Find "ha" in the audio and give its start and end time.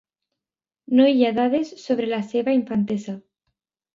1.27-1.33